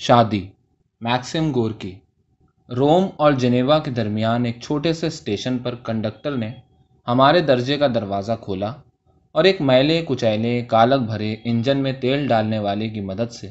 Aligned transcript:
شادی 0.00 0.46
میکسم 1.00 1.52
گور 1.54 1.70
کی 1.70 1.94
روم 2.76 3.06
اور 3.16 3.32
جنیوا 3.32 3.78
کے 3.78 3.90
درمیان 3.90 4.44
ایک 4.44 4.60
چھوٹے 4.60 4.92
سے 4.92 5.06
اسٹیشن 5.06 5.58
پر 5.58 5.74
کنڈکٹر 5.74 6.30
نے 6.30 6.52
ہمارے 7.08 7.40
درجے 7.40 7.78
کا 7.78 7.86
دروازہ 7.94 8.32
کھولا 8.40 8.72
اور 9.32 9.44
ایک 9.44 9.60
میلے 9.60 10.04
کچیلے، 10.08 10.62
کالک 10.62 11.00
بھرے 11.02 11.36
انجن 11.44 11.78
میں 11.78 11.92
تیل 11.92 12.28
ڈالنے 12.28 12.58
والے 12.58 12.88
کی 12.88 13.00
مدد 13.00 13.32
سے 13.32 13.48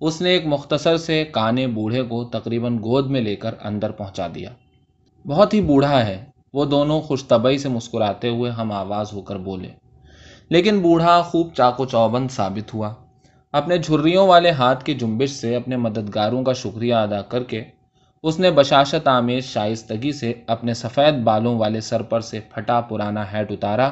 اس 0.00 0.20
نے 0.20 0.30
ایک 0.30 0.46
مختصر 0.46 0.96
سے 0.96 1.24
کانے 1.24 1.66
بوڑھے 1.66 2.02
کو 2.02 2.24
تقریباً 2.24 2.78
گود 2.78 3.06
میں 3.06 3.20
لے 3.20 3.36
کر 3.36 3.54
اندر 3.60 3.90
پہنچا 3.90 4.26
دیا۔ 4.34 4.50
بہت 5.26 5.54
ہی 5.54 5.60
بوڑھا 5.60 6.06
ہے، 6.06 6.24
وہ 6.52 6.64
دونوں 6.64 7.00
خوش 7.00 7.28
طبعی 7.28 7.58
سے 7.58 7.68
مسکراتے 7.68 8.28
ہوئے 8.28 8.50
ہم 8.50 8.72
آواز 8.72 9.12
ہو 9.12 9.20
کر 9.20 9.36
بولے۔ 9.36 9.68
لیکن 10.48 10.80
بوڑھا 10.80 11.22
خوب 11.22 11.52
چاقو 11.54 11.84
چوبند 11.84 12.28
ثابت 12.30 12.74
ہوا۔ 12.74 12.94
اپنے 13.52 13.78
جھریوں 13.78 14.26
والے 14.26 14.50
ہاتھ 14.50 14.84
کی 14.84 14.94
جنبش 14.94 15.30
سے 15.30 15.56
اپنے 15.56 15.76
مددگاروں 15.76 16.44
کا 16.44 16.52
شکریہ 16.52 16.94
ادا 16.94 17.22
کر 17.22 17.42
کے 17.42 17.64
اس 18.22 18.38
نے 18.38 18.50
بشاشت 18.50 19.08
آمیز 19.08 19.44
شائستگی 19.44 20.12
سے 20.12 20.32
اپنے 20.46 20.74
سفید 20.74 21.14
بالوں 21.14 21.58
والے 21.58 21.80
سر 21.80 22.02
پر 22.02 22.20
سے 22.20 22.40
پھٹا 22.40 22.80
پرانا 22.80 23.24
ہیٹ 23.32 23.52
اتارا 23.52 23.90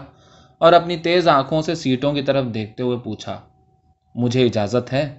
اور 0.59 0.73
اپنی 0.73 0.97
تیز 0.97 1.28
آنکھوں 1.28 1.62
سے 1.62 1.74
سیٹوں 1.74 2.12
کی 2.12 2.23
طرف 2.23 2.45
دیکھتے 2.55 2.83
ہوئے 2.83 2.98
پوچھا، 2.98 3.41
مجھے 4.14 4.47
اجازت 4.47 4.92
ہے؟ 4.92 5.19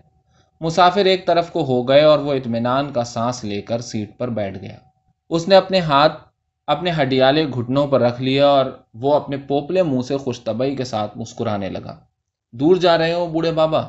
مسافر 0.61 1.05
ایک 1.05 1.27
طرف 1.27 1.51
کو 1.51 1.63
ہو 1.63 1.87
گئے 1.87 2.01
اور 2.01 2.19
وہ 2.19 2.33
اطمینان 2.33 2.91
کا 2.93 3.03
سانس 3.03 3.43
لے 3.43 3.61
کر 3.61 3.81
سیٹ 3.81 4.17
پر 4.17 4.29
بیٹھ 4.29 4.57
گیا۔ 4.61 4.77
اس 5.29 5.47
نے 5.47 5.55
اپنے 5.55 5.79
ہاتھ، 5.79 6.21
اپنے 6.67 6.91
ہڈیالے 7.01 7.47
گھٹنوں 7.47 7.87
پر 7.87 8.01
رکھ 8.01 8.21
لیا 8.21 8.47
اور 8.47 8.65
وہ 8.93 9.15
اپنے 9.15 9.37
پوپلے 9.37 9.83
منہ 9.83 10.01
سے 10.01 10.17
خوش 10.17 10.43
طبعی 10.43 10.75
کے 10.75 10.83
ساتھ 10.83 11.17
مسکرانے 11.17 11.69
لگا۔ 11.69 11.95
دور 12.51 12.75
جا 12.75 12.97
رہے 12.97 13.13
ہو 13.13 13.25
بوڑھے 13.25 13.51
بابا۔ 13.51 13.87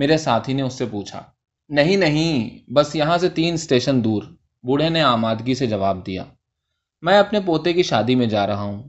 میرے 0.00 0.18
ساتھی 0.18 0.52
نے 0.52 0.62
اس 0.62 0.74
سے 0.74 0.86
پوچھا، 0.86 1.22
نہیں 1.68 1.96
نہیں، 1.96 2.58
بس 2.72 2.96
یہاں 2.96 3.18
سے 3.18 3.28
تین 3.28 3.54
اسٹیشن 3.54 4.04
دور۔ 4.04 4.22
بوڑھے 4.62 4.88
نے 4.88 5.02
آمادگی 5.02 5.54
سے 5.54 5.66
جواب 5.66 6.06
دیا، 6.06 6.24
میں 7.02 7.18
اپنے 7.18 7.40
پوتے 7.40 7.72
کی 7.72 7.82
شادی 7.82 8.14
میں 8.14 8.26
جا 8.26 8.46
رہا 8.46 8.62
ہوں۔ 8.62 8.82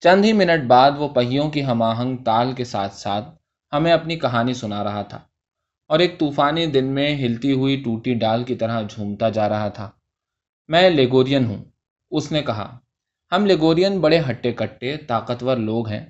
چند 0.00 0.24
ہی 0.24 0.32
منٹ 0.32 0.64
بعد 0.66 0.90
وہ 0.98 1.08
پہیوں 1.08 1.50
کی 1.50 1.64
ہم 1.64 1.82
آہنگ 1.82 2.16
تال 2.16 2.52
کے 2.52 2.64
ساتھ 2.64 2.94
ساتھ 2.94 3.28
ہمیں 3.72 3.92
اپنی 3.92 4.18
کہانی 4.18 4.54
سنا 4.54 4.84
رہا 4.84 5.02
تھا۔ 5.02 5.20
اور 5.88 5.98
ایک 5.98 6.18
طوفانی 6.18 6.66
دن 6.66 6.84
میں 6.84 7.16
ہلتی 7.16 7.52
ہوئی 7.52 7.82
ٹوٹی 7.84 8.14
ڈال 8.14 8.44
کی 8.44 8.54
طرح 8.54 8.82
جھومتا 8.82 9.28
جا 9.28 9.48
رہا 9.48 9.68
تھا۔ 9.68 9.90
میں 10.68 10.90
لیگورین 10.90 11.44
ہوں۔ 11.44 11.64
اس 12.10 12.32
نے 12.32 12.42
کہا، 12.42 12.78
ہم 13.32 13.46
لیگورین 13.46 14.00
بڑے 14.00 14.20
ہٹے 14.30 14.52
کٹے 14.52 14.96
طاقتور 14.96 15.56
لوگ 15.56 15.88
ہیں۔ 15.88 16.06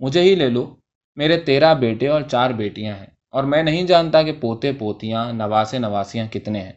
مجھے 0.00 0.22
ہی 0.22 0.34
لے 0.34 0.48
لو۔ 0.48 0.76
میرے 1.16 1.40
تیرہ 1.40 1.74
بیٹے 1.74 2.08
اور 2.08 2.20
چار 2.20 2.50
بیٹیاں 2.50 2.96
ہیں۔ 2.96 3.15
اور 3.36 3.44
میں 3.44 3.62
نہیں 3.62 3.82
جانتا 3.82 4.22
کہ 4.22 4.32
پوتے 4.32 4.72
پوتیاں 4.72 5.32
نواسے 5.32 5.78
نواسیاں 5.78 6.26
کتنے 6.26 6.60
ہیں۔ 6.60 6.72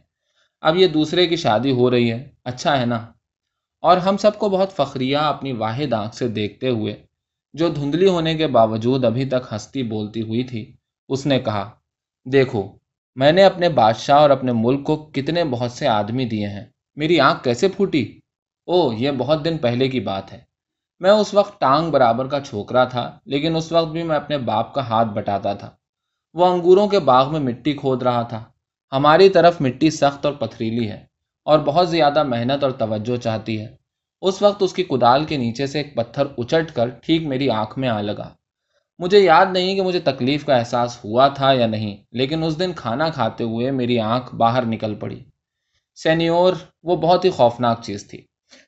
اب 0.62 0.78
یہ 0.78 0.88
دوسرے 0.88 1.28
کی 1.28 1.36
شادی 1.36 1.72
ہو 1.72 1.92
رہی 1.92 2.12
ہے۔ 2.12 2.30
اچھا 2.44 2.82
ہے 2.82 2.86
نا؟ 2.86 3.08
اور 3.82 3.98
ہم 3.98 4.18
سب 4.18 4.40
کو 4.40 4.50
بہت 4.50 4.74
فخریہ 4.74 5.18
اپنی 5.18 5.52
واحد 5.52 5.94
آنکھ 5.94 6.16
سے 6.16 6.28
دیکھتے 6.28 6.70
ہوئے، 6.70 7.04
جو 7.54 7.70
دھندلی 7.70 8.08
ہونے 8.08 8.36
کے 8.36 8.48
باوجود 8.48 9.06
ابھی 9.06 9.26
تک 9.26 9.48
ہنستی 9.52 9.84
بولتی 9.84 10.22
ہوئی 10.22 10.44
تھی، 10.44 10.76
اس 11.10 11.26
نے 11.26 11.40
کہا، 11.40 11.70
دیکھو، 12.26 12.72
میں 13.16 13.32
نے 13.32 13.44
اپنے 13.44 13.70
بادشاہ 13.70 14.18
اور 14.18 14.30
اپنے 14.30 14.52
ملک 14.52 14.86
کو 14.86 15.10
کتنے 15.14 15.44
بہت 15.44 15.72
سے 15.72 15.88
آدمی 15.88 16.26
دیے 16.26 16.48
ہیں۔ 16.48 16.66
میری 16.96 17.20
آنکھ 17.20 17.44
کیسے 17.44 17.68
پھوٹی؟ 17.68 18.20
او 18.66 18.94
یہ 18.94 19.12
بہت 19.18 19.46
دن 19.46 19.58
پہلے 19.58 19.88
کی 19.88 20.00
بات 20.00 20.34
ہے۔ 20.34 20.42
میں 21.00 21.12
اس 21.12 21.34
وقت 21.34 21.60
ٹانگ 21.60 21.92
برابر 21.92 22.28
کا 22.28 22.40
چھوکرا 22.42 22.84
تھا، 22.84 23.20
لیکن 23.26 23.56
اس 23.56 23.72
وقت 23.72 23.92
بھی 23.92 24.04
میں 24.04 24.16
اپنے 24.16 24.38
باپ 24.38 24.74
کا 24.74 24.90
ہاتھ 24.90 25.08
بٹاتا 25.08 25.54
تھا۔ 25.54 25.79
وہ 26.34 26.46
انگوروں 26.46 26.88
کے 26.88 27.00
باغ 27.00 27.32
میں 27.32 27.40
مٹی 27.40 27.74
کھود 27.74 28.04
رہا 28.04 28.22
تھا۔ 28.22 28.44
ہماری 28.92 29.30
طرف 29.30 29.62
مٹی 29.62 29.90
سخت 29.90 30.26
اور 30.26 30.34
پتھریلی 30.34 30.92
ہے 30.92 31.06
اور 31.46 31.60
بہت 31.60 31.90
زیادہ 31.90 32.24
محنت 32.24 32.64
اور 32.64 32.72
توجہ 32.72 33.18
چاہتی 33.18 33.62
ہے۔ 33.62 33.68
اس 34.22 34.42
وقت 34.42 34.64
اس 34.64 34.74
کی 34.74 34.84
کدال 34.84 35.26
کے 35.26 35.38
نیچے 35.38 35.68
سے 35.68 35.78
ایک 35.78 35.96
پتھر 35.96 36.24
اچٹ 36.38 36.76
کر 36.76 36.90
ٹھیک 36.90 37.22
میری 37.22 37.50
آنکھ 37.50 37.80
میں 37.80 37.90
آ 37.90 38.02
لگا۔ 38.02 38.30
مجھے 39.00 39.20
یاد 39.20 39.46
نہیں 39.54 39.76
کہ 39.76 39.82
مجھے 39.82 40.00
تکلیف 40.00 40.46
کا 40.46 40.56
احساس 40.56 41.06
ہوا 41.06 41.28
تھا 41.28 41.52
یا 41.52 41.68
نہیں، 41.68 41.98
لیکن 42.12 42.44
اس 42.44 42.60
دن 42.60 42.72
کھانا 42.76 43.10
کھاتے 43.10 43.44
ہوئے 43.44 43.72
میری 43.72 44.00
آنکھ 44.00 44.36
باہر 44.36 44.66
نکل 44.66 44.96
پڑی۔ 44.96 45.24
سینیور، 45.96 46.54
وہ 46.84 46.96
بہت 46.96 47.26
ہی 47.26 47.30
خوفناک 47.30 47.82
چیز 47.82 48.10
تھی۔ 48.10 48.22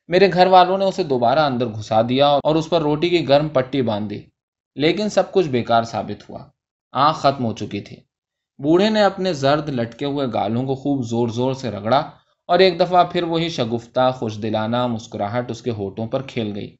میرے 0.07 0.33
گھر 0.33 0.47
والوں 0.47 0.78
نے 0.78 0.85
اسے 0.85 1.03
دوبارہ 1.03 1.39
اندر 1.39 1.66
گھسا 1.66 2.01
دیا 2.01 2.28
اور 2.28 2.55
اس 2.55 2.69
پر 2.69 2.81
روٹی 2.81 3.09
کی 3.09 3.29
گرم 3.29 3.49
پٹی 3.49 3.81
باندھ 3.81 4.09
دی 4.09 4.22
لیکن 4.75 5.09
سب 5.09 5.31
کچھ 5.31 5.47
بیکار 5.47 5.83
ثابت 5.83 6.29
ہوا۔ 6.29 6.39
آنکھ 6.91 7.19
ختم 7.19 7.46
ہو 7.46 7.53
چکی 7.53 7.81
تھی۔ 7.81 7.96
بوڑھے 8.59 8.90
نے 8.90 9.03
اپنے 9.03 9.34
زرد 9.34 9.69
لٹکے 9.69 10.06
ہوئے 10.06 10.28
گالوں 10.34 10.66
کو 10.66 10.75
خوب 10.75 11.06
زور 11.06 11.28
زور 11.28 11.53
سے 11.53 11.72
رگڑا 11.72 12.09
اور 12.47 12.59
ایک 12.59 12.79
دفعہ 12.79 13.03
پھر 13.12 13.24
وہی 13.24 13.50
شگفتہ 13.50 14.12
خوش 14.16 14.41
دلانہ 14.41 14.88
مسکراہٹ 14.88 15.52
اس 15.52 15.62
کے 15.62 15.72
ہوٹوں 15.72 16.07
پر 16.07 16.22
کھیل 16.22 16.56
گئی۔ 16.56 16.75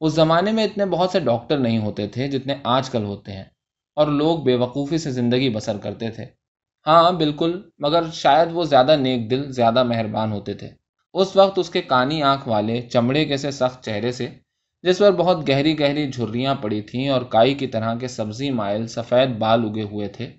اس 0.00 0.12
زمانے 0.12 0.52
میں 0.52 0.64
اتنے 0.64 0.86
بہت 0.86 1.10
سے 1.10 1.20
ڈاکٹر 1.20 1.58
نہیں 1.58 1.78
ہوتے 1.78 2.06
تھے 2.08 2.28
جتنے 2.28 2.54
آج 2.64 2.90
کل 2.90 3.04
ہوتے 3.04 3.32
ہیں 3.32 3.44
اور 3.96 4.06
لوگ 4.06 4.38
بے 4.38 4.54
وقوفی 4.54 4.98
سے 4.98 5.10
زندگی 5.10 5.50
بسر 5.50 5.78
کرتے 5.78 6.10
تھے۔ 6.10 6.24
ہاں 6.86 7.12
بالکل، 7.12 7.70
مگر 7.78 8.02
شاید 8.12 8.48
وہ 8.52 8.64
زیادہ 8.64 8.96
نیک 8.96 9.30
دل، 9.30 9.52
زیادہ 9.52 9.82
مہربان 9.82 10.32
ہوتے 10.32 10.54
تھے۔ 10.54 10.68
اس 11.14 11.36
وقت 11.36 11.58
اس 11.58 11.70
کے 11.70 11.82
کانی 11.82 12.22
آنکھ 12.22 12.48
والے 12.48 12.82
چمڑے 12.82 13.24
کے 13.24 13.36
سے 13.36 13.50
سخت 13.50 13.84
چہرے 13.84 14.12
سے 14.12 14.28
جس 14.84 14.98
پر 14.98 15.10
بہت 15.10 15.48
گہری 15.48 15.80
گہری 15.80 16.10
جھریاں 16.10 16.54
پڑی 16.54 16.82
تھیں 16.82 17.08
اور 17.08 17.22
کائی 17.22 17.54
کی 17.54 17.66
طرح 17.66 17.94
کے 17.94 18.08
سبزی 18.08 18.50
مائل 18.50 18.86
سفید 18.86 19.28
بال 19.38 19.64
اگے 19.64 19.82
ہوئے 19.82 20.08
تھے۔ 20.08 20.32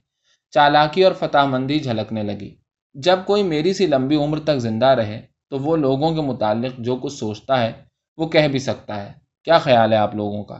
چالاکی 0.51 1.03
اور 1.03 1.13
فتح 1.13 1.45
مندی 1.45 1.79
جھلکنے 1.79 2.23
لگی۔ 2.23 2.55
جب 2.93 3.19
کوئی 3.25 3.43
میری 3.43 3.73
سی 3.73 3.85
لمبی 3.85 4.15
عمر 4.15 4.39
تک 4.39 4.57
زندہ 4.57 4.85
رہے 4.85 5.21
تو 5.49 5.59
وہ 5.59 5.77
لوگوں 5.77 6.15
کے 6.15 6.21
متعلق 6.21 6.77
جو 6.77 6.95
کچھ 6.95 7.13
سوچتا 7.13 7.61
ہے 7.61 7.71
وہ 8.17 8.27
کہہ 8.27 8.47
بھی 8.47 8.59
سکتا 8.59 9.05
ہے۔ 9.05 9.13
کیا 9.43 9.57
خیال 9.57 9.93
ہے 9.93 9.97
آپ 9.97 10.15
لوگوں 10.15 10.43
کا؟ 10.43 10.59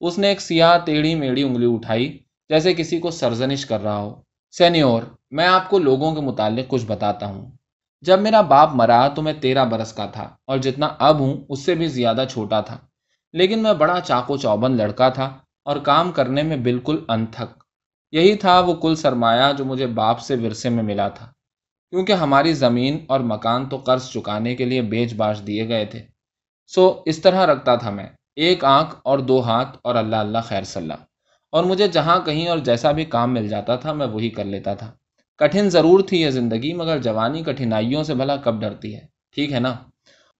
اس 0.00 0.18
نے 0.18 0.28
ایک 0.28 0.40
سیاہ 0.40 0.78
ٹیڑھی 0.78 1.14
میڑھی 1.14 1.42
انگلی 1.42 1.74
اٹھائی 1.74 2.18
جیسے 2.48 2.74
کسی 2.74 2.98
کو 2.98 3.10
سرزنش 3.10 3.66
کر 3.66 3.82
رہا 3.82 3.98
ہو۔ 3.98 4.22
سینیور، 4.50 5.02
میں 5.30 5.46
آپ 5.46 5.70
کو 5.70 5.78
لوگوں 5.78 6.14
کے 6.14 6.20
متعلق 6.20 6.68
کچھ 6.68 6.86
بتاتا 6.86 7.26
ہوں۔ 7.26 7.50
جب 8.00 8.20
میرا 8.20 8.40
باپ 8.40 8.70
مرا 8.72 9.08
تو 9.08 9.22
میں 9.22 9.32
تیرہ 9.40 9.64
برس 9.64 9.92
کا 9.92 10.06
تھا 10.06 10.36
اور 10.46 10.58
جتنا 10.58 10.88
اب 10.98 11.20
ہوں 11.20 11.36
اس 11.48 11.64
سے 11.64 11.74
بھی 11.74 11.86
زیادہ 11.86 12.24
چھوٹا 12.30 12.60
تھا۔ 12.60 12.78
لیکن 13.36 13.62
میں 13.62 13.72
بڑا 13.72 14.00
چاقو 14.00 14.36
چوبند 14.36 14.80
لڑکا 14.80 15.08
تھا 15.08 15.38
اور 15.64 15.76
کام 15.76 16.12
کرنے 16.12 16.42
میں 16.42 16.56
بالکل 16.56 17.04
انتھک۔ 17.08 17.64
یہی 18.12 18.36
تھا 18.36 18.60
وہ 18.60 18.74
کل 18.74 18.94
سرمایہ 18.94 19.52
جو 19.52 19.64
مجھے 19.64 19.86
باپ 19.86 20.20
سے 20.20 20.36
ورثے 20.36 20.68
میں 20.68 20.82
ملا 20.82 21.08
تھا، 21.08 21.26
کیونکہ 21.90 22.12
ہماری 22.12 22.52
زمین 22.52 23.04
اور 23.08 23.20
مکان 23.20 23.68
تو 23.68 23.76
قرض 23.76 24.08
چکانے 24.08 24.56
کے 24.56 24.64
لیے 24.64 24.82
بیچ 24.82 25.14
باچ 25.14 25.40
دیے 25.46 25.68
گئے 25.68 25.84
تھے۔ 25.84 26.02
سو 26.66 27.02
اس 27.06 27.22
طرح 27.22 27.46
رکھتا 27.46 27.74
تھا 27.74 27.90
میں، 27.90 28.06
ایک 28.36 28.64
آنکھ 28.64 28.94
اور 29.04 29.18
دو 29.18 29.42
ہاتھ 29.42 29.78
اور 29.84 29.94
اللہ 29.94 30.16
اللہ 30.16 30.38
خیر 30.44 30.62
صلاح۔ 30.62 30.96
اور 31.52 31.64
مجھے 31.64 31.88
جہاں 31.88 32.20
کہیں 32.20 32.48
اور 32.48 32.58
جیسا 32.58 32.92
بھی 32.92 33.04
کام 33.04 33.34
مل 33.34 33.48
جاتا 33.48 33.76
تھا 33.76 33.92
میں 33.92 34.06
وہی 34.06 34.30
کر 34.30 34.44
لیتا 34.44 34.74
تھا۔ 34.74 34.92
کٹھن 35.38 35.68
ضرور 35.70 36.00
تھی 36.00 36.20
یہ 36.20 36.30
زندگی، 36.30 36.72
مگر 36.72 36.98
جوانی 36.98 37.42
کٹھنائیوں 37.42 38.02
سے 38.02 38.14
بھلا 38.14 38.36
کب 38.36 38.60
ڈرتی 38.60 38.94
ہے؟ 38.94 39.06
ٹھیک 39.34 39.52
ہے 39.52 39.60
نا؟ 39.60 39.74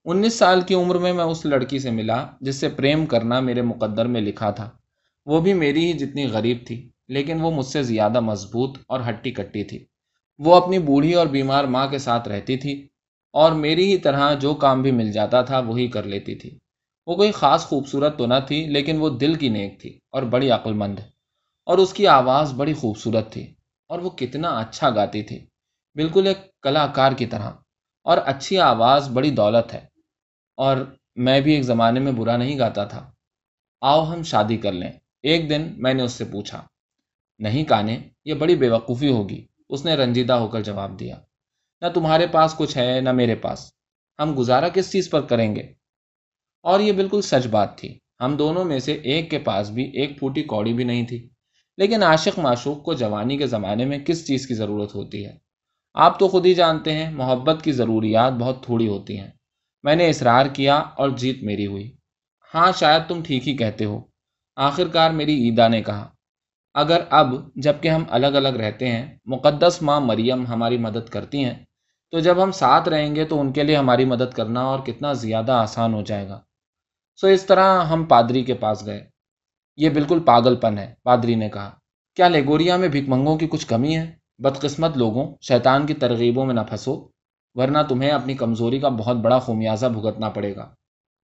انیس 0.09 0.39
سال 0.39 0.61
کی 0.61 0.75
عمر 0.75 0.94
میں 0.94 1.12
میں 1.12 1.25
اس 1.25 1.47
لڑکی 1.47 1.78
سے 1.78 1.91
ملا 1.91 2.27
جس 2.41 2.56
سے 2.56 2.69
پریم 2.69 3.06
کرنا 3.06 3.41
میرے 3.41 3.62
مقدر 3.62 4.06
میں 4.06 4.21
لکھا 4.21 4.50
تھا۔ 4.50 4.71
وہ 5.27 5.41
بھی 5.41 5.53
میری 5.53 5.87
ہی 5.87 5.93
جتنی 5.93 6.27
غریب 6.27 6.59
تھی، 6.67 6.91
لیکن 7.09 7.41
وہ 7.41 7.50
مجھ 7.50 7.67
سے 7.67 7.83
زیادہ 7.83 8.21
مضبوط 8.21 8.78
اور 8.89 9.00
ہٹی 9.09 9.31
کٹی 9.31 9.65
تھی۔ 9.65 9.84
وہ 10.39 10.55
اپنی 10.55 10.78
بوڑھی 10.78 11.15
اور 11.15 11.27
بیمار 11.27 11.65
ماں 11.65 11.87
کے 11.87 11.99
ساتھ 11.99 12.28
رہتی 12.28 12.56
تھی 12.56 12.89
اور 13.33 13.53
میری 13.53 13.93
ہی 13.93 13.97
طرح 13.99 14.34
جو 14.34 14.55
کام 14.55 14.83
بھی 14.83 14.91
مل 14.91 15.12
جاتا 15.12 15.43
تھا 15.43 15.59
وہی 15.59 15.89
کر 15.89 16.03
لیتی 16.03 16.34
تھی۔ 16.34 16.59
وہ 17.06 17.15
کوئی 17.15 17.33
خاص 17.33 17.65
خوبصورت 17.65 18.19
تو 18.19 18.27
نہ 18.27 18.34
تھی، 18.47 18.67
لیکن 18.67 19.00
وہ 19.00 19.09
دل 19.09 19.34
کی 19.34 19.49
نیک 19.49 19.81
تھی 19.81 19.99
اور 20.11 20.23
بڑی 20.23 20.50
عقل 20.50 20.73
مند 20.73 20.99
اور 21.65 21.78
اس 21.78 21.93
کی 21.93 22.06
آواز 22.06 22.53
بڑی 22.53 22.73
خوبصورت 22.73 23.33
تھی 23.33 23.55
اور 23.88 23.99
وہ 23.99 24.11
کتنا 24.11 24.49
اچھا 24.49 24.91
گاتی 24.91 25.23
تھی۔ 25.23 25.47
بالکل 25.94 26.27
ایک 26.27 26.61
کلاکار 26.62 27.12
کی 27.12 27.26
طرح۔ 27.26 27.50
اور 28.03 28.19
اچھی 28.25 28.58
آواز، 28.58 29.08
بڑی 29.08 29.31
دولت 29.31 29.75
ہے۔ 29.75 29.95
اور 30.56 30.76
میں 31.17 31.41
بھی 31.41 31.53
ایک 31.53 31.62
زمانے 31.62 32.00
میں 32.00 32.12
برا 32.12 32.37
نہیں 32.37 32.58
گاتا 32.58 32.85
تھا۔ 32.85 33.11
آؤ 33.81 34.05
ہم 34.05 34.23
شادی 34.23 34.56
کر 34.56 34.73
لیں۔ 34.73 34.93
ایک 35.23 35.50
دن 35.50 35.75
میں 35.76 35.94
نے 35.94 36.03
اس 36.03 36.12
سے 36.12 36.25
پوچھا، 36.25 36.67
نہیں 37.38 37.64
کانے، 37.64 37.99
یہ 38.25 38.35
بڑی 38.35 38.56
بے 38.56 38.69
وقوفی 38.69 39.08
ہوگی۔ 39.08 39.47
اس 39.69 39.85
نے 39.85 39.94
رنجیدہ 39.94 40.32
ہو 40.32 40.49
کر 40.49 40.62
جواب 40.62 41.00
دیا، 41.00 41.17
نہ 41.81 41.87
تمہارے 41.94 42.26
پاس 42.26 42.55
کچھ 42.55 42.79
ہے، 42.79 43.00
نہ 43.00 43.12
میرے 43.12 43.35
پاس۔ 43.35 43.73
ہم 44.19 44.35
گزارا 44.38 44.69
کس 44.69 44.93
چیز 44.93 45.11
پر 45.11 45.20
کریں 45.20 45.56
گے؟ 45.56 45.62
اور 46.62 46.81
یہ 46.81 46.93
بالکل 46.93 47.20
سچ 47.23 47.47
بات 47.47 47.79
تھی۔ 47.79 47.99
ہم 48.20 48.37
دونوں 48.37 48.64
میں 48.64 48.79
سے 48.79 48.93
ایک 48.93 49.31
کے 49.31 49.38
پاس 49.38 49.70
بھی 49.70 49.85
ایک 49.85 50.19
پھوٹی 50.19 50.43
کوڑی 50.43 50.73
بھی 50.73 50.85
نہیں 50.85 51.06
تھی۔ 51.06 51.29
لیکن 51.76 52.03
عاشق 52.03 52.38
معشوق 52.38 52.85
کو 52.85 52.94
جوانی 52.94 53.37
کے 53.37 53.47
زمانے 53.47 53.85
میں 53.85 53.99
کس 53.99 54.26
چیز 54.26 54.47
کی 54.47 54.55
ضرورت 54.55 54.94
ہوتی 54.94 55.26
ہے؟ 55.26 55.37
آپ 55.94 56.19
تو 56.19 56.29
خود 56.29 56.47
ہی 56.47 56.55
جانتے 56.55 56.93
ہیں، 56.93 57.11
محبت 57.11 57.64
کی 57.64 57.73
ضروریات 57.73 58.32
بہت 58.32 58.64
تھوڑی 58.64 58.88
ہوتی 58.88 59.20
ہیں۔ 59.20 59.31
میں 59.87 59.97
نے 59.97 60.09
اصرار 60.09 60.47
کیا 60.47 60.77
اور 60.77 61.09
جیت 61.11 61.43
میری 61.43 61.67
ہوئی۔ 61.67 61.97
ہاں 62.55 62.73
شاید 62.73 63.03
تم 63.09 63.23
ٹھیک 63.23 63.49
ہی 63.49 63.56
کہتے 63.56 63.85
ہو۔ 63.85 64.00
آخر 64.56 64.88
کار 64.88 65.11
میری 65.11 65.49
عیدا 65.49 65.69
نے 65.69 65.83
کہا۔ 65.83 66.09
اگر 66.75 67.00
اب 67.11 67.35
جبکہ 67.55 67.88
ہم 67.88 68.05
الگ 68.09 68.27
الگ 68.27 68.49
رہتے 68.49 68.88
ہیں، 68.88 69.19
مقدس 69.25 69.79
ماں 69.83 70.00
مریم 70.00 70.47
ہماری 70.47 70.79
مدد 70.79 71.09
کرتی 71.09 71.44
ہیں، 71.44 71.55
تو 72.11 72.19
جب 72.19 72.43
ہم 72.43 72.50
ساتھ 72.50 72.88
رہیں 72.88 73.17
گے 73.17 73.25
تو 73.25 73.41
ان 73.41 73.53
کے 73.53 73.62
لیے 73.62 73.77
ہماری 73.77 74.05
مدد 74.05 74.35
کرنا 74.35 74.61
اور 74.61 74.79
کتنا 74.79 75.12
زیادہ 75.12 75.53
آسان 75.53 75.94
ہو 75.94 76.03
جائے 76.03 76.29
گا۔ 76.29 76.41
سو 77.21 77.27
اس 77.27 77.47
طرح 77.47 77.85
ہم 77.85 78.05
پادری 78.05 78.44
کے 78.44 78.55
پاس 78.55 78.87
گئے۔ 78.87 79.06
یہ 79.77 79.91
بالکل 79.91 80.21
پاگل 80.21 80.56
پن 80.56 80.79
ہے، 80.79 80.94
پادری 81.03 81.35
نے 81.35 81.49
کہا۔ 81.49 81.71
کیا 82.15 82.29
لیگوریا 82.29 82.77
میں 82.77 82.89
بھک 82.89 83.09
منگوں 83.09 83.39
کی 83.39 83.47
کچھ 83.50 83.67
کمی 83.67 83.99
ہے؟ 83.99 84.17
بدقسمت 84.39 84.97
لوگوں، 84.97 85.35
شیطان 85.41 85.87
کی 85.87 85.94
ترغیبوں 85.94 86.47
میں 86.47 86.55
نہ 86.55 86.61
پھنسو۔ 86.61 87.16
ورنہ 87.56 87.79
تمہیں 87.88 88.11
اپنی 88.11 88.35
کمزوری 88.35 88.79
کا 88.79 88.88
بہت 88.88 89.17
بڑا 89.17 89.38
خمیازہ 89.38 89.87
بھگتنا 89.87 90.29
پڑے 90.29 90.56
گا۔ 90.56 90.75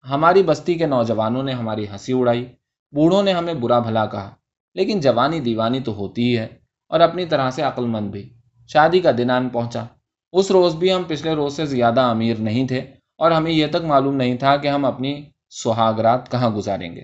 ہماری 0.09 0.43
بستی 0.43 0.75
کے 0.75 0.85
نوجوانوں 0.85 1.43
نے 1.43 1.51
ہماری 1.51 1.87
ہنسی 1.89 2.13
اڑائی، 2.13 2.45
بوڑھوں 2.91 3.23
نے 3.23 3.33
ہمیں 3.33 3.53
برا 3.53 3.79
بھلا 3.79 4.05
کہا، 4.05 4.35
لیکن 4.75 4.99
جوانی 4.99 5.39
دیوانی 5.39 5.79
تو 5.79 5.95
ہوتی 5.95 6.23
ہی 6.23 6.37
ہے 6.37 6.47
اور 6.89 6.99
اپنی 6.99 7.25
طرح 7.25 7.49
سے 7.49 7.61
عقل 7.61 7.85
مند 7.85 8.11
بھی۔ 8.11 8.33
شادی 8.67 8.99
کا 8.99 9.11
دن 9.17 9.31
آن 9.31 9.49
پہنچا۔ 9.49 9.85
اس 10.31 10.51
روز 10.51 10.75
بھی 10.75 10.93
ہم 10.93 11.03
پچھلے 11.07 11.33
روز 11.33 11.53
سے 11.55 11.65
زیادہ 11.65 12.01
امیر 12.01 12.37
نہیں 12.37 12.67
تھے 12.67 12.79
اور 13.17 13.31
ہمیں 13.31 13.51
یہ 13.51 13.67
تک 13.67 13.85
معلوم 13.87 14.15
نہیں 14.15 14.37
تھا 14.37 14.57
کہ 14.57 14.67
ہم 14.67 14.85
اپنی 14.85 15.25
سہاگرات 15.49 16.31
کہاں 16.31 16.49
گزاریں 16.49 16.95
گے۔ 16.95 17.01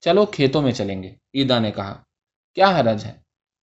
چلو 0.00 0.26
کھیتوں 0.26 0.62
میں 0.62 0.72
چلیں 0.72 1.02
گے 1.02 1.12
عیدا 1.34 1.58
نے 1.58 1.70
کہا۔ 1.70 2.02
کیا 2.54 2.80
حرج 2.80 3.04
ہے؟ 3.04 3.12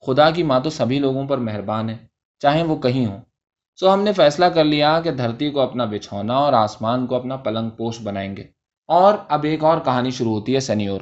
خدا 0.06 0.32
کی 0.32 0.44
ماں 0.44 0.60
تو 0.60 0.70
سبھی 0.70 1.00
لوگوں 1.00 1.28
پر 1.28 1.38
مہربان 1.38 1.90
ہے، 1.90 1.98
چاہے 2.40 2.64
وہ 2.64 2.76
کہیں 2.76 3.06
ہوں۔ 3.06 3.18
سو 3.80 3.94
ہم 3.94 4.04
نے 4.04 4.14
فیصلہ 4.14 4.46
کر 4.46 4.64
لیا 4.64 5.02
کہ 5.02 5.12
دھرتی 5.12 5.50
کو 5.50 5.60
اپنا 5.60 5.86
بچھونا 5.86 6.34
اور 6.34 6.54
آسمان 6.54 7.08
کو 7.08 7.16
اپنا 7.16 7.36
پلنگ 7.36 7.70
پوش 7.70 8.02
بنائیں 8.02 8.38
گے۔ 8.38 8.44
اور 8.88 9.14
اب 9.30 9.44
ایک 9.44 9.64
اور 9.64 9.78
کہانی 9.80 10.12
شروع 10.12 10.32
ہوتی 10.32 10.56
ہے 10.56 10.60
سینیور 10.60 11.02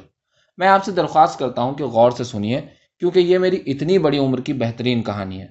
میں 0.58 0.68
آپ 0.68 0.84
سے 0.84 0.92
درخواست 0.92 1.40
کرتا 1.40 1.62
ہوں 1.62 1.74
کہ 1.74 1.84
غور 1.84 2.12
سے 2.12 2.24
سنیے، 2.24 2.62
کیونکہ 3.00 3.20
یہ 3.20 3.38
میری 3.38 3.64
اتنی 3.66 3.98
بڑی 3.98 4.18
عمر 4.18 4.42
کی 4.42 4.54
بہترین 4.54 5.04
کہانی 5.04 5.42
ہے۔ 5.42 5.48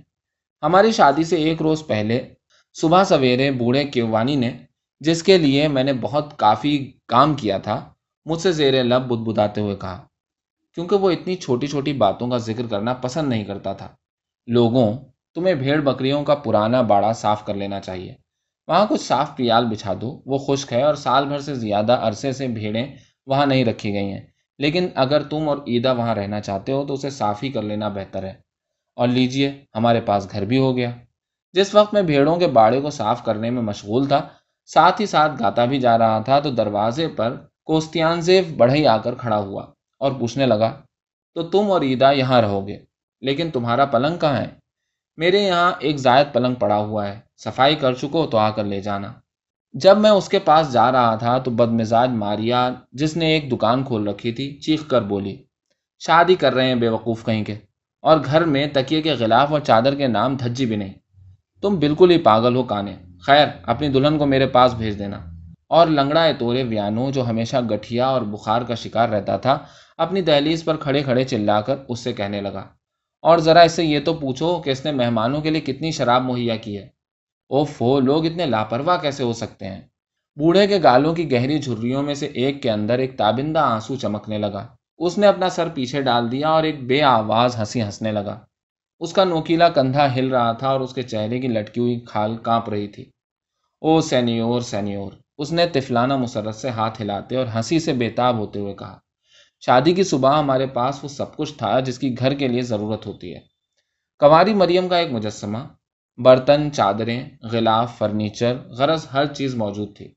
ہماری 0.63 0.93
شادی 0.93 1.25
سے 1.25 1.37
ایک 1.37 1.63
روز 1.63 1.87
پہلے 1.87 2.35
صبح 2.75 3.05
سویرے 3.05 3.51
بوڑھے 3.51 3.85
کیوانی 3.85 4.37
نے، 4.37 4.59
جس 5.01 5.23
کے 5.23 5.39
لیے 5.39 5.69
میں 5.69 5.85
نے 5.85 5.93
بہت 5.93 6.39
کافی 6.39 6.93
کام 7.09 7.35
کیا 7.35 7.59
تھا، 7.59 7.89
مجھ 8.25 8.41
سے 8.41 8.53
زیر 8.53 8.85
لب 8.85 9.03
بد 9.03 9.27
بداتے 9.27 9.61
ہوئے 9.61 9.77
کہا۔ 9.77 10.07
کیونکہ 10.75 10.97
وہ 10.97 11.11
اتنی 11.11 11.37
چھوٹی 11.37 11.67
چھوٹی 11.67 11.93
باتوں 11.93 12.29
کا 12.29 12.37
ذکر 12.37 12.67
کرنا 12.67 12.95
پسند 12.95 13.29
نہیں 13.29 13.45
کرتا 13.45 13.73
تھا۔ 13.73 13.89
لوگوں 14.47 14.99
تمہیں 15.37 15.55
بھیڑ 15.55 15.81
بکریوں 15.81 16.25
کا 16.25 16.35
پرانا 16.35 16.83
باڑا 16.83 17.13
صاف 17.13 17.45
کر 17.45 17.55
لینا 17.55 17.81
چاہیے۔ 17.81 18.15
وہاں 18.69 18.87
کچھ 18.89 19.01
صاف 19.01 19.37
پیال 19.37 19.67
بچھا 19.67 19.95
دو، 20.01 20.23
وہ 20.27 20.39
خشک 20.39 20.73
ہے 20.73 20.83
اور 20.83 20.95
سال 20.95 21.27
بھر 21.27 21.39
سے 21.39 21.55
زیادہ 21.55 21.99
عرصے 22.03 22.33
سے 22.33 22.49
بھیڑیں 22.49 22.97
وہاں 23.27 23.47
نہیں 23.47 23.65
رکھی 23.65 23.93
گئی 23.93 24.13
ہیں۔ 24.13 24.21
لیکن 24.59 24.89
اگر 24.95 25.23
تم 25.23 25.49
اور 25.49 25.59
عیدا 25.59 25.93
وہاں 25.93 26.15
رہنا 26.15 26.41
چاہتے 26.41 26.73
ہو 26.73 26.87
تو 26.87 26.95
اسے 26.95 27.11
صاف 27.11 27.43
ہی 27.43 27.49
کر 27.49 27.63
لینا 27.63 27.89
بہتر 27.89 28.23
ہے۔ 28.23 28.33
اور 28.97 29.09
لیجیے، 29.09 29.65
ہمارے 29.75 30.01
پاس 30.01 30.29
گھر 30.33 30.45
بھی 30.45 30.59
ہو 30.59 30.77
گیا۔ 30.77 30.91
جس 31.53 31.75
وقت 31.75 31.95
میں 31.95 32.03
بھیڑوں 32.03 32.37
کے 32.37 32.47
باڑے 32.47 32.81
کو 32.81 32.91
صاف 32.91 33.25
کرنے 33.25 33.51
میں 33.51 33.63
مشغول 33.63 34.09
تھا، 34.09 34.29
ساتھ 34.67 35.01
ہی 35.01 35.07
ساتھ 35.07 35.33
گاتا 35.43 35.65
بھی 35.65 35.81
جا 35.81 35.99
رہا 35.99 36.19
تھا، 36.19 36.41
تو 36.41 36.51
دروازے 36.51 37.09
پر 37.09 37.37
کوستیان 37.65 38.21
زیف 38.21 38.53
بڑھئی 38.57 38.87
آ 38.87 38.97
کر 38.97 39.15
کھڑا 39.15 39.37
ہوا 39.37 39.63
اور 39.99 40.13
پوچھنے 40.13 40.47
لگا، 40.47 40.81
تو 41.35 41.43
تم 41.43 41.71
اور 41.71 41.83
عیدا 41.83 42.11
یہاں 42.11 42.43
رہو 42.43 42.69
گے، 42.69 42.79
لیکن 43.21 43.51
تمہارا 43.51 43.85
پلنگ 43.85 44.19
کہاں 44.19 44.37
ہے؟ 44.37 44.66
میرے 45.17 45.39
یہاں 45.39 45.73
ایک 45.79 45.97
زائد 45.97 46.27
پلنگ 46.33 46.55
پڑا 46.55 46.77
ہوا 46.77 47.09
ہے۔ 47.09 47.21
صفائی 47.37 47.75
کر 47.75 47.95
چکو 47.95 48.27
تو 48.27 48.39
آ 48.39 48.51
کر 48.51 48.65
لے 48.65 48.81
جانا۔ 48.81 49.13
جب 49.73 49.99
میں 49.99 50.11
اس 50.11 50.29
کے 50.29 50.39
پاس 50.39 50.73
جا 50.73 50.93
رہا 50.93 51.15
تھا 51.15 51.39
تو 51.39 51.51
بد 51.51 51.69
مزاج 51.69 52.11
ماریا، 52.11 52.71
جس 52.93 53.17
نے 53.17 53.27
ایک 53.27 53.53
دکان 53.53 53.85
کھول 53.85 54.09
رکھی 54.09 54.33
تھی، 54.33 54.61
چیخ 54.61 54.89
کر 54.89 55.03
بولی، 55.03 55.37
شادی 55.99 56.35
کر 56.35 56.55
رہے 56.55 56.69
ہیں 56.69 56.75
بے 56.75 56.89
وقوف 56.89 57.25
کہیں 57.25 57.45
کے۔ 57.45 57.55
اور 58.03 58.19
گھر 58.25 58.45
میں 58.45 58.67
تکیے 58.73 59.03
کے 59.03 59.13
غلاف 59.13 59.53
اور 59.53 59.61
چادر 59.61 59.95
کے 59.95 60.07
نام 60.07 60.37
دھجی 60.37 60.67
بھی 60.67 60.77
نہیں۔ 60.77 60.95
تم 61.63 61.79
بالکل 61.79 62.11
ہی 62.11 62.19
پاگل 62.19 62.57
ہو 62.57 62.63
کانے۔ 62.63 62.97
خیر، 63.21 63.47
اپنی 63.63 63.89
دلہن 63.89 64.19
کو 64.19 64.27
میرے 64.27 64.47
پاس 64.47 64.75
بھیج 64.75 64.99
دینا۔ 64.99 65.21
اور 65.69 65.87
لنگڑا 65.87 66.27
تورے 66.39 66.63
ویانو 66.63 67.11
جو 67.11 67.29
ہمیشہ 67.29 67.57
گٹھیا 67.71 68.07
اور 68.07 68.23
بخار 68.23 68.63
کا 68.63 68.75
شکار 68.75 69.09
رہتا 69.09 69.37
تھا، 69.37 69.59
اپنی 69.99 70.21
دہلیز 70.21 70.65
پر 70.65 70.77
کھڑے 70.77 71.03
کھڑے 71.03 71.25
چلا 71.25 71.61
کر 71.61 71.75
اس 71.89 72.01
سے 72.01 72.13
کہنے 72.13 72.41
لگا۔ 72.41 72.65
اور 73.23 73.39
ذرا 73.39 73.61
اس 73.61 73.73
سے 73.73 73.85
یہ 73.85 74.01
تو 74.05 74.15
پوچھو 74.15 74.63
کہ 74.63 74.71
اس 74.71 74.85
نے 74.85 74.93
مہمانوں 74.93 75.41
کے 75.41 75.51
لیے 75.51 75.61
کتنی 75.61 75.91
شراب 75.91 76.23
مہیا 76.23 76.57
کی 76.57 76.79
ہے۔ 76.79 76.89
او 77.49 77.65
فو 77.65 78.01
لوگ 78.01 78.27
اتنے 78.27 78.47
لاپرواہ 78.47 78.97
کیسے 78.97 79.25
ہو 79.25 79.33
سکتے 79.33 79.67
ہیں؟ 79.67 79.81
بوڑھے 80.37 80.67
کے 80.67 80.79
گالوں 80.83 81.15
کی 81.15 81.33
گہری 81.33 81.59
جھریوں 81.59 82.03
میں 82.03 82.15
سے 82.15 82.27
ایک 82.27 82.63
کے 82.63 82.71
اندر 82.71 82.99
ایک 82.99 83.19
تابندہ 83.19 83.59
آنسو 83.59 83.97
چمکنے 83.97 84.39
لگا۔ 84.39 84.67
اس 84.99 85.19
نے 85.19 85.27
اپنا 85.27 85.49
سر 85.49 85.69
پیچھے 85.69 86.03
ڈال 86.03 86.33
دیا 86.33 86.49
اور 86.49 86.63
ایک 86.63 86.83
بے 86.83 87.03
آواز 87.03 87.59
ہنسی 87.59 87.83
ہنسنے 87.83 88.13
لگا۔ 88.13 88.41
اس 89.01 89.13
کا 89.13 89.25
نوکیلا 89.25 89.69
کندھا 89.69 90.15
ہل 90.15 90.29
رہا 90.29 90.53
تھا 90.53 90.69
اور 90.69 90.81
اس 90.81 90.95
کے 90.95 91.03
چہرے 91.03 91.41
کی 91.41 91.49
لٹکی 91.49 91.81
ہوئی 91.81 92.01
کھال 92.01 92.37
کانپ 92.37 92.69
رہی 92.69 92.89
تھی۔ 92.89 93.03
او 93.81 94.01
سینیور 94.01 94.61
سینیور، 94.61 95.13
اس 95.39 95.53
نے 95.53 95.67
تفلانہ 95.67 96.17
مسرت 96.17 96.55
سے 96.55 96.69
ہاتھ 96.69 97.03
ہلاتے 97.03 97.37
اور 97.37 97.47
ہنسی 97.55 97.79
سے 97.79 97.93
بےتاب 97.93 98.39
ہوتے 98.39 98.61
ہوئے 98.61 98.75
کہا۔ 98.75 98.99
شادی 99.67 99.93
کی 99.93 100.03
صبح 100.03 100.39
ہمارے 100.39 100.67
پاس 100.67 101.05
وہ 101.05 101.09
سب 101.09 101.37
کچھ 101.37 101.55
تھا 101.55 101.81
جس 101.81 101.99
کی 101.99 102.19
گھر 102.19 102.35
کے 102.35 102.49
لیے 102.49 102.63
ضرورت 102.63 103.07
ہوتی 103.07 103.35
ہے۔ 103.35 103.41
کنواری 104.19 104.55
مریم 104.55 104.89
کا 104.89 104.97
ایک 104.97 105.13
مجسمہ، 105.13 105.59
برتن، 106.17 106.69
چادریں، 106.73 107.31
غلاف، 107.43 107.99
فرنیچر، 107.99 108.59
غرض 108.69 109.07
ہر 109.13 109.27
چیز 109.27 109.55
موجود 109.55 109.97
تھی۔ 109.97 110.09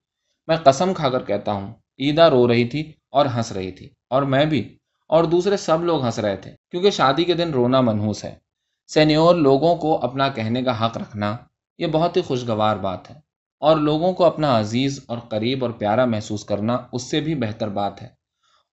میں 0.48 0.58
قسم 0.58 0.94
کھا 0.94 1.10
کر 1.10 1.24
کہتا 1.24 1.52
ہوں 1.52 1.74
عیدا 2.00 2.30
رو 2.30 2.48
رہی 2.48 2.68
تھی 2.68 2.94
اور 3.12 3.26
ہنس 3.26 3.52
رہی 3.52 3.72
تھی۔ 3.72 3.90
اور 4.10 4.24
میں 4.24 4.46
بھی۔ 4.46 4.78
اور 5.08 5.24
دوسرے 5.24 5.58
سب 5.58 5.84
لوگ 5.84 6.06
ہنس 6.06 6.20
رہے 6.20 6.38
تھے، 6.38 6.52
کیونکہ 6.72 6.90
شادی 6.90 7.24
کے 7.24 7.34
دن 7.34 7.52
رونا 7.52 7.82
منحوس 7.82 8.26
ہے۔ 8.26 8.36
سینیور 8.88 9.36
لوگوں 9.36 9.76
کو 9.76 10.00
اپنا 10.04 10.28
کہنے 10.28 10.64
کا 10.64 10.86
حق 10.86 10.98
رکھنا 10.98 11.38
یہ 11.78 11.88
بہت 11.88 12.18
ہی 12.18 12.22
خوشگوار 12.22 12.76
بات 12.78 13.12
ہے۔ 13.12 13.16
اور 13.60 13.78
لوگوں 13.78 14.14
کو 14.14 14.26
اپنا 14.26 14.60
عزیز 14.60 15.00
اور 15.08 15.18
قریب 15.18 15.66
اور 15.66 15.72
پیارا 15.72 16.06
محسوس 16.06 16.46
کرنا 16.46 16.78
اس 16.94 17.12
سے 17.12 17.20
بھی 17.20 17.36
بہتر 17.36 17.70
بات 17.70 18.02
ہے۔ 18.02 18.19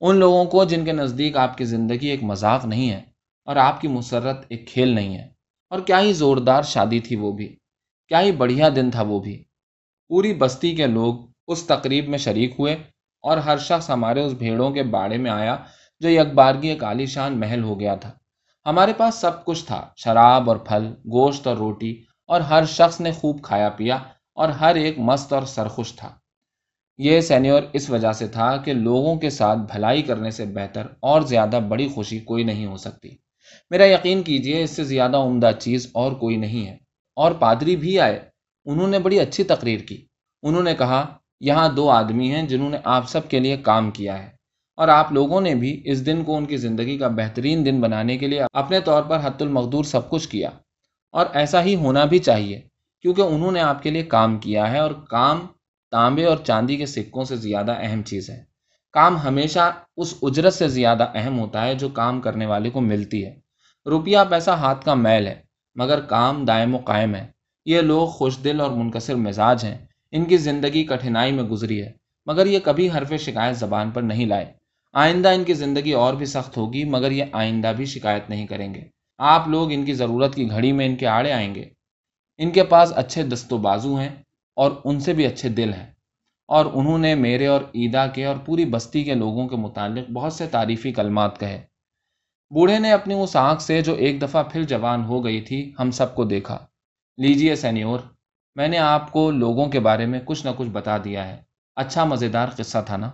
ان 0.00 0.16
لوگوں 0.16 0.44
کو 0.44 0.64
جن 0.64 0.84
کے 0.84 0.92
نزدیک 0.92 1.36
آپ 1.36 1.58
کی 1.58 1.64
زندگی 1.64 2.06
ایک 2.06 2.22
مذاق 2.22 2.64
نہیں 2.64 2.90
ہے 2.90 3.02
اور 3.44 3.56
آپ 3.56 3.80
کی 3.80 3.88
مسرت 3.88 4.46
ایک 4.48 4.68
کھیل 4.68 4.88
نہیں 4.88 5.18
ہے۔ 5.18 5.28
اور 5.70 5.80
کیا 5.80 6.00
ہی 6.00 6.12
زوردار 6.12 6.62
شادی 6.62 7.00
تھی 7.00 7.16
وہ 7.16 7.32
بھی۔ 7.32 7.56
کیا 8.08 8.20
ہی 8.20 8.32
بڑھیا 8.32 8.68
دن 8.76 8.90
تھا 8.90 9.02
وہ 9.02 9.20
بھی۔ 9.20 9.44
پوری 10.08 10.34
بستی 10.34 10.74
کے 10.74 10.86
لوگ 10.86 11.14
اس 11.48 11.62
تقریب 11.62 12.08
میں 12.08 12.18
شریک 12.18 12.54
ہوئے 12.58 12.72
اور 13.22 13.38
ہر 13.38 13.58
شخص 13.58 13.90
ہمارے 13.90 14.22
اس 14.22 14.32
بھیڑوں 14.32 14.70
کے 14.70 14.82
باڑے 14.82 15.16
میں 15.16 15.30
آیا 15.30 15.56
جو 16.00 16.08
یک 16.08 16.34
بارگی 16.34 16.68
ایک 16.68 16.84
عالی 16.84 17.06
شان 17.06 17.40
محل 17.40 17.62
ہو 17.62 17.80
گیا 17.80 17.94
تھا۔ 17.94 18.12
ہمارے 18.66 18.92
پاس 18.92 19.14
سب 19.14 19.44
کچھ 19.44 19.64
تھا، 19.64 19.88
شراب 19.96 20.48
اور 20.48 20.56
پھل، 20.56 20.86
گوشت 20.86 21.46
اور 21.46 21.56
روٹی، 21.56 22.02
اور 22.26 22.40
ہر 22.40 22.64
شخص 22.64 23.00
نے 23.00 23.12
خوب 23.12 23.42
کھایا 23.42 23.68
پیا 23.68 23.96
اور 24.34 24.48
ہر 24.48 24.74
ایک 24.74 24.98
مست 24.98 25.32
اور 25.32 25.42
سرخوش 25.42 25.96
تھا۔ 25.96 26.18
یہ 26.98 27.20
سینیور 27.20 27.62
اس 27.72 27.90
وجہ 27.90 28.12
سے 28.12 28.26
تھا 28.26 28.56
کہ 28.56 28.72
لوگوں 28.72 29.16
کے 29.16 29.30
ساتھ 29.30 29.58
بھلائی 29.58 30.02
کرنے 30.02 30.30
سے 30.30 30.44
بہتر 30.44 30.86
اور 31.00 31.20
زیادہ 31.20 31.60
بڑی 31.68 31.88
خوشی 31.88 32.18
کوئی 32.18 32.44
نہیں 32.44 32.66
ہو 32.66 32.76
سکتی۔ 32.76 33.08
میرا 33.70 33.86
یقین 33.86 34.22
کیجیے، 34.22 34.62
اس 34.62 34.70
سے 34.70 34.84
زیادہ 34.84 35.16
عمدہ 35.16 35.50
چیز 35.58 35.86
اور 35.94 36.12
کوئی 36.12 36.36
نہیں 36.36 36.66
ہے۔ 36.66 36.76
اور 37.16 37.32
پادری 37.32 37.76
بھی 37.76 38.00
آئے۔ 38.00 38.20
انہوں 38.64 38.88
نے 38.88 38.98
بڑی 38.98 39.20
اچھی 39.20 39.44
تقریر 39.44 39.80
کی۔ 39.80 40.06
انہوں 40.42 40.62
نے 40.62 40.74
کہا، 40.74 41.18
یہاں 41.40 41.68
دو 41.68 41.90
آدمی 41.90 42.30
ہیں 42.30 42.42
جنہوں 42.42 42.70
نے 42.70 42.76
آپ 42.84 43.08
سب 43.08 43.28
کے 43.28 43.38
لیے 43.38 43.56
کام 43.56 43.90
کیا 43.90 44.22
ہے۔ 44.22 44.28
اور 44.76 44.88
آپ 44.88 45.12
لوگوں 45.12 45.40
نے 45.40 45.54
بھی 45.54 45.82
اس 45.84 46.06
دن 46.06 46.24
کو 46.24 46.36
ان 46.36 46.44
کی 46.44 46.56
زندگی 46.56 46.98
کا 46.98 47.08
بہترین 47.08 47.66
دن 47.66 47.80
بنانے 47.80 48.18
کے 48.18 48.26
لیے 48.26 48.42
اپنے 48.52 48.80
طور 48.80 49.02
پر 49.02 49.18
حت 49.24 49.42
المقدور 49.42 49.84
سب 49.84 50.10
کچھ 50.10 50.28
کیا۔ 50.28 50.50
اور 51.12 51.26
ایسا 51.32 51.62
ہی 51.62 51.74
ہونا 51.74 52.04
بھی 52.04 52.18
چاہیے، 52.18 52.60
کیونکہ 53.02 53.20
انہوں 53.20 53.52
نے 53.52 53.60
آپ 53.60 53.82
کے 53.82 53.90
لیے 53.90 54.02
کام 54.02 54.38
کیا 54.38 54.70
ہے 54.72 54.78
اور 54.78 54.90
کام 54.90 55.46
تانبے 55.90 56.24
اور 56.24 56.36
چاندی 56.36 56.76
کے 56.76 56.86
سکوں 56.86 57.24
سے 57.24 57.36
زیادہ 57.36 57.74
اہم 57.78 58.02
چیز 58.02 58.30
ہے۔ 58.30 58.44
کام 58.92 59.16
ہمیشہ 59.16 59.72
اس 59.96 60.14
اجرت 60.22 60.54
سے 60.54 60.68
زیادہ 60.68 61.06
اہم 61.14 61.38
ہوتا 61.38 61.66
ہے 61.66 61.74
جو 61.74 61.88
کام 61.88 62.20
کرنے 62.20 62.46
والے 62.46 62.70
کو 62.70 62.80
ملتی 62.80 63.24
ہے۔ 63.24 63.40
روپیہ 63.86 64.18
پیسہ 64.30 64.50
ہاتھ 64.50 64.84
کا 64.84 64.94
میل 64.94 65.26
ہے، 65.26 65.40
مگر 65.74 66.00
کام 66.00 66.44
دائم 66.44 66.74
و 66.74 66.78
قائم 66.78 67.14
ہے۔ 67.14 67.26
یہ 67.64 67.80
لوگ 67.80 68.08
خوش 68.08 68.38
دل 68.44 68.60
اور 68.60 68.70
منکسر 68.70 69.14
مزاج 69.14 69.64
ہیں۔ 69.64 69.78
ان 70.12 70.24
کی 70.24 70.36
زندگی 70.36 70.84
کٹھنائی 70.84 71.32
میں 71.32 71.44
گزری 71.44 71.82
ہے، 71.82 71.92
مگر 72.26 72.46
یہ 72.46 72.58
کبھی 72.64 72.88
حرف 72.90 73.12
شکایت 73.20 73.56
زبان 73.56 73.90
پر 73.90 74.02
نہیں 74.02 74.26
لائے۔ 74.26 74.52
آئندہ 74.92 75.28
ان 75.28 75.44
کی 75.44 75.54
زندگی 75.54 75.92
اور 75.92 76.14
بھی 76.14 76.26
سخت 76.26 76.56
ہوگی، 76.56 76.84
مگر 76.84 77.10
یہ 77.10 77.24
آئندہ 77.32 77.72
بھی 77.76 77.84
شکایت 77.84 78.30
نہیں 78.30 78.46
کریں 78.46 78.74
گے۔ 78.74 78.80
آپ 79.18 79.48
لوگ 79.48 79.72
ان 79.72 79.84
کی 79.84 79.92
ضرورت 79.92 80.34
کی 80.34 80.50
گھڑی 80.50 80.72
میں 80.72 80.86
ان 80.86 80.96
کے 80.96 81.06
آڑے 81.06 81.32
آئیں 81.32 81.54
گے۔ 81.54 81.64
ان 82.38 82.50
کے 82.50 82.64
پاس 82.64 82.92
اچھے 82.96 83.22
دست 83.22 83.52
و 83.52 83.58
بازو 83.58 83.96
ہیں۔ 83.96 84.08
اور 84.56 84.70
ان 84.84 85.00
سے 85.00 85.12
بھی 85.12 85.26
اچھے 85.26 85.48
دل 85.48 85.72
ہیں۔ 85.72 85.86
اور 86.48 86.66
انہوں 86.74 86.98
نے 86.98 87.14
میرے 87.14 87.46
اور 87.46 87.60
عیدا 87.60 88.06
کے 88.06 88.24
اور 88.24 88.36
پوری 88.36 88.64
بستی 88.64 89.04
کے 89.04 89.14
لوگوں 89.14 89.48
کے 89.48 89.56
متعلق 89.56 90.10
بہت 90.10 90.32
سے 90.32 90.46
تعریفی 90.46 90.92
کلمات 90.92 91.40
کہے۔ 91.40 91.62
بوڑھے 92.54 92.78
نے 92.78 92.92
اپنی 92.92 93.14
اس 93.14 93.36
آنکھ 93.36 93.62
سے 93.62 93.82
جو 93.82 93.94
ایک 93.94 94.22
دفعہ 94.22 94.42
پھر 94.42 94.62
جوان 94.62 95.04
ہو 95.04 95.24
گئی 95.24 95.40
تھی، 95.40 95.72
ہم 95.78 95.90
سب 95.90 96.14
کو 96.14 96.24
دیکھا۔ 96.24 96.66
لیجیے 97.16 97.54
سینیور، 97.54 97.98
میں 98.54 98.68
نے 98.68 98.78
آپ 98.78 99.12
کو 99.12 99.30
لوگوں 99.30 99.66
کے 99.66 99.80
بارے 99.80 100.06
میں 100.06 100.20
کچھ 100.24 100.46
نہ 100.46 100.50
کچھ 100.56 100.68
بتا 100.68 100.96
دیا 101.04 101.28
ہے۔ 101.28 101.42
اچھا 101.76 102.04
مزیدار 102.04 102.48
قصہ 102.56 102.78
تھا 102.86 102.96
نا؟ 102.96 103.10